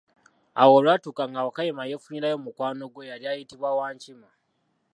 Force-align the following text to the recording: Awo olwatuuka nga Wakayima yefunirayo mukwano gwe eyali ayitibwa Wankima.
Awo 0.61 0.71
olwatuuka 0.79 1.23
nga 1.29 1.45
Wakayima 1.45 1.89
yefunirayo 1.91 2.37
mukwano 2.45 2.83
gwe 2.93 3.03
eyali 3.05 3.25
ayitibwa 3.31 3.69
Wankima. 3.79 4.29